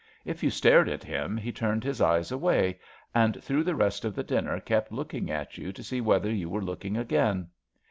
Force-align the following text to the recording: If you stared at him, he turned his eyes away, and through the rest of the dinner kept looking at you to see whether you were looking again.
If 0.25 0.41
you 0.41 0.49
stared 0.49 0.89
at 0.89 1.03
him, 1.03 1.37
he 1.37 1.51
turned 1.51 1.83
his 1.83 2.01
eyes 2.01 2.31
away, 2.31 2.79
and 3.13 3.39
through 3.43 3.63
the 3.63 3.75
rest 3.75 4.03
of 4.03 4.15
the 4.15 4.23
dinner 4.23 4.59
kept 4.59 4.91
looking 4.91 5.29
at 5.29 5.59
you 5.59 5.71
to 5.73 5.83
see 5.83 6.01
whether 6.01 6.31
you 6.31 6.49
were 6.49 6.63
looking 6.63 6.97
again. 6.97 7.49